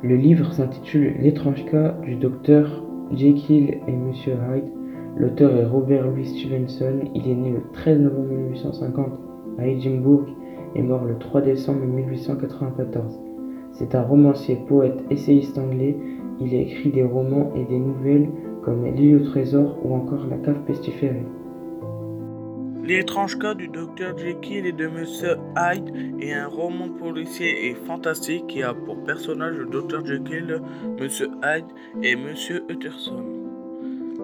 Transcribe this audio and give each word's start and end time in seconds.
Le 0.00 0.14
livre 0.14 0.52
s'intitule 0.52 1.16
L'étrange 1.18 1.64
cas 1.64 1.96
du 2.04 2.14
docteur 2.14 2.84
Jekyll 3.10 3.78
et 3.88 3.92
Monsieur 3.92 4.34
Hyde. 4.34 4.70
L'auteur 5.16 5.56
est 5.56 5.64
Robert 5.64 6.06
Louis 6.06 6.24
Stevenson. 6.24 7.00
Il 7.16 7.28
est 7.28 7.34
né 7.34 7.50
le 7.50 7.62
13 7.72 8.02
novembre 8.02 8.28
1850 8.28 9.12
à 9.58 9.66
Edinburgh 9.66 10.28
et 10.76 10.82
mort 10.82 11.04
le 11.04 11.18
3 11.18 11.40
décembre 11.40 11.84
1894. 11.84 13.18
C'est 13.72 13.96
un 13.96 14.02
romancier, 14.02 14.60
poète, 14.68 15.02
essayiste 15.10 15.58
anglais. 15.58 15.96
Il 16.40 16.54
a 16.54 16.60
écrit 16.60 16.90
des 16.90 17.02
romans 17.02 17.50
et 17.56 17.64
des 17.64 17.80
nouvelles 17.80 18.28
comme 18.62 18.86
L'île 18.86 19.16
au 19.16 19.24
trésor 19.24 19.78
ou 19.84 19.94
encore 19.94 20.28
La 20.30 20.36
cave 20.36 20.62
pestiférée. 20.64 21.26
L'étrange 22.88 23.38
cas 23.38 23.52
du 23.52 23.68
docteur 23.68 24.16
Jekyll 24.16 24.64
et 24.64 24.72
de 24.72 24.86
Monsieur 24.86 25.36
Hyde 25.58 25.92
est 26.22 26.32
un 26.32 26.46
roman 26.46 26.88
policier 26.88 27.66
et 27.66 27.74
fantastique 27.74 28.46
qui 28.46 28.62
a 28.62 28.72
pour 28.72 29.04
personnage 29.04 29.56
le 29.56 29.66
docteur 29.66 30.06
Jekyll, 30.06 30.62
Monsieur 30.98 31.28
Hyde 31.44 31.66
et 32.02 32.16
Monsieur 32.16 32.64
Utterson. 32.70 33.22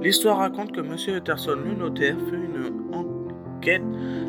L'histoire 0.00 0.38
raconte 0.38 0.72
que 0.72 0.80
Monsieur 0.80 1.16
Utterson, 1.16 1.58
le 1.62 1.74
notaire, 1.74 2.16
fait 2.30 2.36
une 2.36 2.94
enquête 2.94 3.82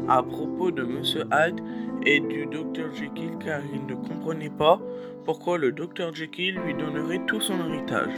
à 0.09 0.21
propos 0.21 0.69
de 0.69 0.83
Monsieur 0.83 1.23
Hyde 1.31 1.61
et 2.05 2.19
du 2.19 2.45
docteur 2.47 2.93
Jekyll 2.93 3.37
car 3.39 3.61
il 3.73 3.85
ne 3.85 3.95
comprenait 3.95 4.49
pas 4.49 4.81
pourquoi 5.23 5.57
le 5.57 5.71
docteur 5.71 6.13
Jekyll 6.13 6.59
lui 6.65 6.73
donnerait 6.73 7.21
tout 7.25 7.39
son 7.39 7.57
héritage. 7.69 8.11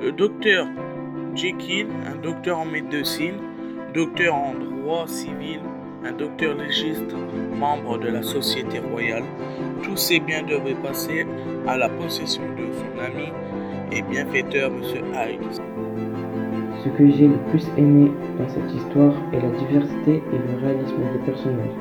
Le 0.00 0.12
docteur 0.12 0.68
Jekyll, 1.34 1.88
un 2.06 2.14
docteur 2.22 2.58
en 2.58 2.66
médecine, 2.66 3.34
docteur 3.94 4.34
en 4.34 4.54
droit 4.54 5.06
civil, 5.06 5.60
un 6.04 6.12
docteur 6.12 6.56
légiste, 6.56 7.14
membre 7.58 7.98
de 7.98 8.08
la 8.08 8.22
Société 8.22 8.80
royale, 8.80 9.24
tous 9.82 9.96
ces 9.96 10.20
biens 10.20 10.42
devaient 10.42 10.76
passer 10.82 11.26
à 11.66 11.76
la 11.78 11.88
possession 11.88 12.42
de 12.42 12.72
son 12.72 13.02
ami 13.02 13.28
et 13.90 14.02
bienfaiteur 14.02 14.70
M. 14.70 14.82
Hyde. 15.14 15.40
Ce 16.84 16.88
que 16.90 17.10
j'ai 17.10 17.28
le 17.28 17.38
plus 17.50 17.66
aimé 17.78 18.10
dans 18.38 18.48
cette 18.48 18.72
histoire 18.74 19.14
est 19.32 19.40
la 19.40 19.50
diversité 19.50 20.16
et 20.16 20.38
le 20.38 20.66
réalisme 20.66 21.02
des 21.12 21.24
personnages. 21.24 21.78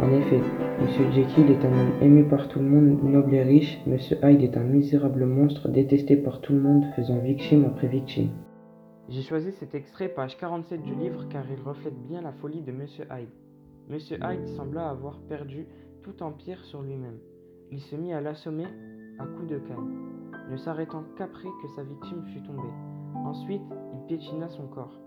En 0.00 0.12
effet, 0.12 0.40
M. 0.80 1.12
Jekyll 1.12 1.50
est 1.50 1.64
un 1.64 1.72
homme 1.72 1.92
aimé 2.00 2.22
par 2.22 2.46
tout 2.48 2.60
le 2.60 2.66
monde, 2.66 3.02
noble 3.02 3.34
et 3.34 3.42
riche. 3.42 3.80
M. 3.86 3.98
Hyde 4.22 4.42
est 4.42 4.56
un 4.56 4.62
misérable 4.62 5.26
monstre 5.26 5.68
détesté 5.68 6.16
par 6.16 6.40
tout 6.40 6.52
le 6.52 6.60
monde, 6.60 6.84
faisant 6.94 7.18
victime 7.18 7.64
après 7.66 7.88
victime. 7.88 8.28
J'ai 9.10 9.22
choisi 9.22 9.52
cet 9.52 9.74
extrait 9.74 10.10
page 10.10 10.36
47 10.36 10.82
du 10.82 10.94
livre 10.94 11.26
car 11.30 11.42
il 11.50 11.62
reflète 11.62 11.96
bien 12.06 12.20
la 12.20 12.32
folie 12.32 12.60
de 12.60 12.72
Monsieur 12.72 13.06
Hyde. 13.10 13.30
Monsieur 13.88 14.18
Hyde 14.22 14.46
sembla 14.48 14.90
avoir 14.90 15.18
perdu 15.20 15.66
tout 16.02 16.22
empire 16.22 16.62
sur 16.66 16.82
lui-même. 16.82 17.18
Il 17.70 17.80
se 17.80 17.96
mit 17.96 18.12
à 18.12 18.20
l'assommer 18.20 18.66
à 19.18 19.24
coups 19.24 19.48
de 19.48 19.58
canne, 19.60 19.94
ne 20.50 20.56
s'arrêtant 20.58 21.04
qu'après 21.16 21.48
que 21.62 21.68
sa 21.74 21.84
victime 21.84 22.22
fut 22.34 22.42
tombée. 22.42 22.68
Ensuite, 23.14 23.62
il 23.94 24.06
piétina 24.08 24.46
son 24.50 24.66
corps. 24.66 25.00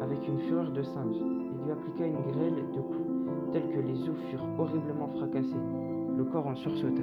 Avec 0.00 0.24
une 0.28 0.38
fureur 0.42 0.70
de 0.70 0.82
singe, 0.84 1.16
il 1.16 1.64
lui 1.64 1.72
appliqua 1.72 2.06
une 2.06 2.30
grêle 2.30 2.64
de 2.76 2.80
coups 2.80 3.52
tels 3.52 3.70
que 3.70 3.80
les 3.80 4.08
os 4.08 4.20
furent 4.30 4.48
horriblement 4.56 5.08
fracassés. 5.08 5.48
Le 6.16 6.24
corps 6.24 6.46
en 6.46 6.54
sursauta. 6.54 7.02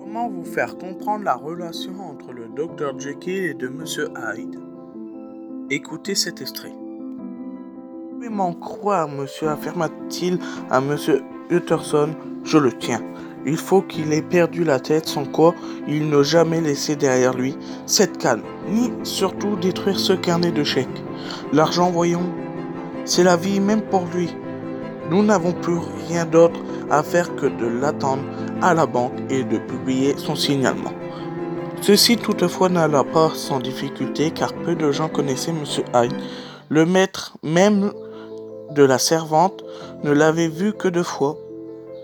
Comment 0.00 0.30
vous 0.30 0.44
faire 0.44 0.78
comprendre 0.78 1.24
la 1.24 1.36
relation 1.36 2.00
entre 2.00 2.32
le 2.32 2.48
docteur 2.48 2.98
Jekyll 2.98 3.44
et 3.44 3.54
de 3.54 3.68
Monsieur 3.68 4.08
Hyde? 4.16 4.71
Écoutez 5.70 6.14
cet 6.14 6.40
extrait. 6.40 6.72
M'en 8.30 8.52
croire, 8.52 9.08
monsieur, 9.08 9.48
affirma-t-il 9.48 10.38
à 10.70 10.80
monsieur 10.80 11.22
Utterson, 11.50 12.10
je 12.44 12.58
le 12.58 12.72
tiens. 12.72 13.02
Il 13.44 13.56
faut 13.56 13.82
qu'il 13.82 14.12
ait 14.12 14.22
perdu 14.22 14.64
la 14.64 14.80
tête, 14.80 15.06
sans 15.06 15.24
quoi 15.24 15.54
il 15.86 16.08
n'a 16.08 16.22
jamais 16.22 16.60
laissé 16.60 16.96
derrière 16.96 17.34
lui 17.34 17.56
cette 17.86 18.18
canne, 18.18 18.42
ni 18.68 18.92
surtout 19.02 19.56
détruire 19.56 19.98
ce 19.98 20.12
carnet 20.12 20.52
de 20.52 20.64
chèques. 20.64 21.04
L'argent, 21.52 21.90
voyons, 21.90 22.30
c'est 23.04 23.24
la 23.24 23.36
vie 23.36 23.60
même 23.60 23.82
pour 23.82 24.06
lui. 24.14 24.34
Nous 25.10 25.22
n'avons 25.22 25.52
plus 25.52 25.78
rien 26.08 26.24
d'autre 26.24 26.60
à 26.90 27.02
faire 27.02 27.34
que 27.36 27.46
de 27.46 27.66
l'attendre 27.66 28.22
à 28.62 28.72
la 28.72 28.86
banque 28.86 29.18
et 29.28 29.44
de 29.44 29.58
publier 29.58 30.14
son 30.16 30.36
signalement. 30.36 30.92
Ceci 31.82 32.16
toutefois 32.16 32.68
n'alla 32.68 33.02
pas 33.02 33.32
sans 33.34 33.58
difficulté 33.58 34.30
car 34.30 34.52
peu 34.52 34.76
de 34.76 34.92
gens 34.92 35.08
connaissaient 35.08 35.50
M. 35.50 35.64
Hyde. 35.92 36.12
Le 36.68 36.86
maître 36.86 37.32
même 37.42 37.92
de 38.70 38.84
la 38.84 38.98
servante 38.98 39.64
ne 40.04 40.12
l'avait 40.12 40.46
vu 40.46 40.74
que 40.74 40.86
deux 40.86 41.02
fois. 41.02 41.36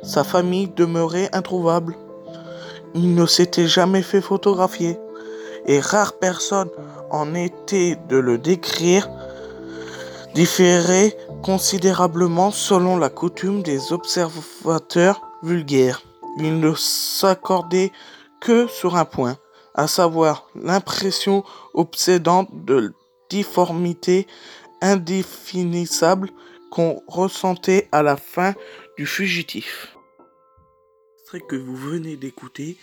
Sa 0.03 0.25
famille 0.25 0.67
demeurait 0.67 1.29
introuvable. 1.33 1.95
Il 2.95 3.15
ne 3.15 3.25
s'était 3.25 3.69
jamais 3.69 4.03
fait 4.03 4.21
photographier 4.21 4.99
et 5.67 5.79
rares 5.79 6.15
personnes 6.15 6.71
en 7.13 7.37
étaient 7.37 7.97
de 8.09 8.17
le 8.17 8.37
décrire 8.37 9.09
différait 10.35 11.17
considérablement 11.45 12.51
selon 12.51 12.97
la 12.97 13.11
coutume 13.11 13.63
des 13.63 13.93
observateurs 13.93 15.21
vulgaires. 15.45 16.03
Il 16.39 16.59
ne 16.59 16.75
s'accordait 16.75 17.93
que 18.41 18.67
sur 18.67 18.97
un 18.97 19.05
point 19.05 19.37
à 19.79 19.87
savoir 19.87 20.51
l'impression 20.57 21.45
obsédante 21.73 22.49
de 22.65 22.93
difformité 23.31 24.27
indéfinissable 24.83 26.31
qu'on 26.73 27.01
ressentait 27.07 27.89
à 27.93 28.03
la 28.03 28.17
fin 28.17 28.55
du 28.97 29.07
fugitif. 29.07 29.97
Ce 31.31 31.37
que 31.37 31.55
vous 31.55 31.77
venez 31.77 32.17
d'écouter, 32.17 32.77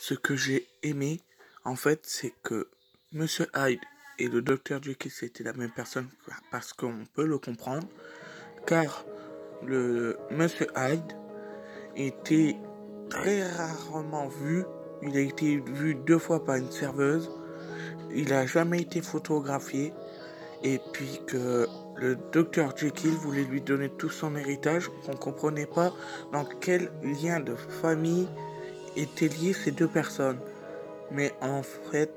ce 0.00 0.14
que 0.14 0.34
j'ai 0.34 0.66
aimé, 0.82 1.20
en 1.64 1.76
fait, 1.76 2.00
c'est 2.02 2.34
que 2.42 2.66
Monsieur 3.12 3.46
Hyde 3.54 3.80
et 4.18 4.26
le 4.26 4.42
docteur 4.42 4.82
Jekyll 4.82 5.12
c'était 5.12 5.44
la 5.44 5.52
même 5.52 5.70
personne 5.70 6.08
parce 6.50 6.72
qu'on 6.72 7.04
peut 7.14 7.26
le 7.26 7.38
comprendre, 7.38 7.86
car 8.66 9.04
le 9.64 10.18
Monsieur 10.32 10.66
Hyde 10.76 11.12
était 11.94 12.56
très 13.08 13.48
rarement 13.48 14.26
vu 14.26 14.64
il 15.02 15.16
a 15.16 15.20
été 15.20 15.56
vu 15.58 15.94
deux 15.94 16.18
fois 16.18 16.44
par 16.44 16.56
une 16.56 16.70
serveuse. 16.70 17.30
Il 18.14 18.28
n'a 18.28 18.46
jamais 18.46 18.80
été 18.80 19.00
photographié. 19.00 19.92
Et 20.62 20.78
puis 20.92 21.20
que 21.26 21.66
le 21.96 22.16
docteur 22.32 22.76
Jekyll 22.76 23.12
voulait 23.12 23.44
lui 23.44 23.62
donner 23.62 23.88
tout 23.88 24.10
son 24.10 24.36
héritage. 24.36 24.90
On 25.08 25.12
ne 25.12 25.16
comprenait 25.16 25.66
pas 25.66 25.92
dans 26.32 26.44
quel 26.44 26.90
lien 27.02 27.40
de 27.40 27.54
famille 27.54 28.28
étaient 28.96 29.28
liés 29.28 29.54
ces 29.54 29.70
deux 29.70 29.88
personnes. 29.88 30.38
Mais 31.10 31.32
en 31.40 31.62
fait, 31.62 32.12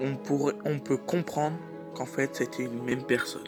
on, 0.00 0.16
pourrait, 0.16 0.54
on 0.64 0.78
peut 0.78 0.96
comprendre 0.96 1.56
qu'en 1.94 2.06
fait 2.06 2.36
c'était 2.36 2.64
une 2.64 2.84
même 2.84 3.04
personne. 3.04 3.42